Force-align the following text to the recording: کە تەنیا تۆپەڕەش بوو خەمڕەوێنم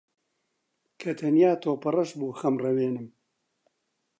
کە 0.99 1.11
تەنیا 1.19 1.51
تۆپەڕەش 1.63 2.09
بوو 2.19 2.37
خەمڕەوێنم 2.39 3.07